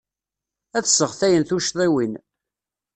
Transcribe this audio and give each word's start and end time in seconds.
Ad 0.77 0.85
sseɣtayen 0.87 1.43
tucḍiwin. 1.49 2.13